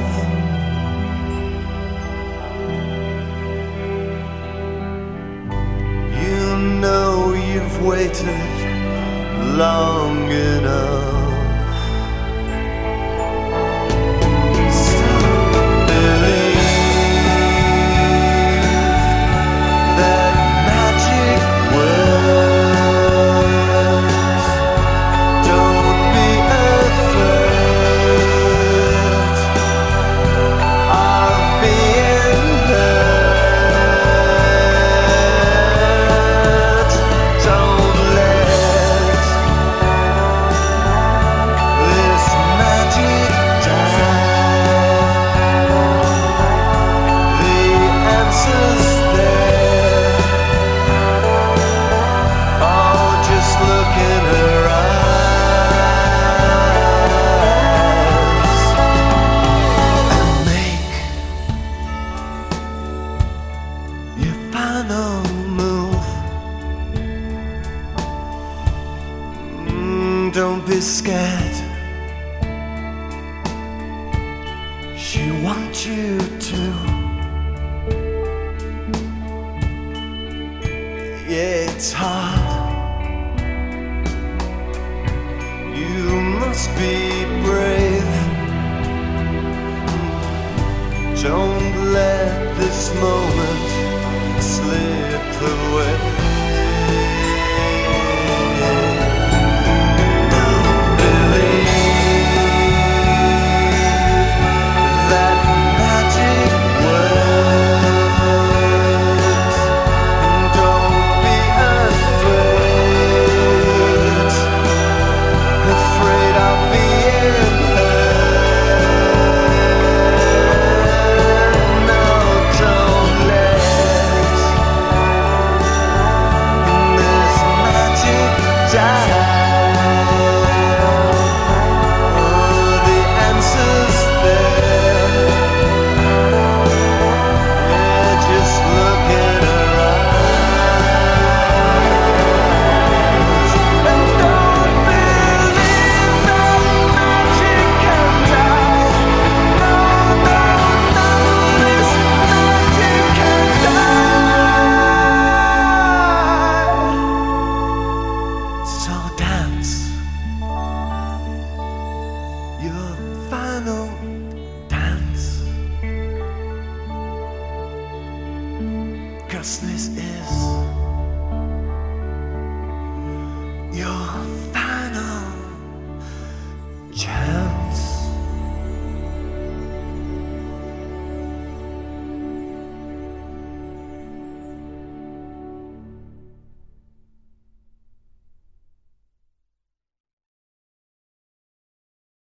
[8.09, 11.08] Waited long enough.